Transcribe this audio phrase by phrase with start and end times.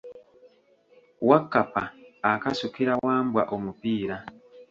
[1.29, 1.83] Wakkapa
[2.31, 4.17] akasukira Wambwa omupiira.